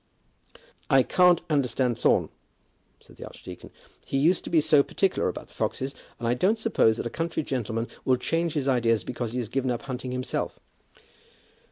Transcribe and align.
"I 0.89 1.03
can't 1.03 1.41
quite 1.45 1.51
understand 1.53 1.99
Thorne," 1.99 2.29
said 3.01 3.17
the 3.17 3.25
archdeacon. 3.25 3.69
"He 4.03 4.17
used 4.17 4.43
to 4.45 4.49
be 4.49 4.59
so 4.59 4.81
particular 4.81 5.29
about 5.29 5.49
the 5.49 5.53
foxes, 5.53 5.93
and 6.17 6.27
I 6.27 6.33
don't 6.33 6.57
suppose 6.57 6.97
that 6.97 7.05
a 7.05 7.09
country 7.11 7.43
gentleman 7.43 7.87
will 8.03 8.17
change 8.17 8.53
his 8.53 8.67
ideas 8.67 9.03
because 9.03 9.33
he 9.33 9.37
has 9.37 9.47
given 9.47 9.69
up 9.69 9.83
hunting 9.83 10.11
himself." 10.11 10.59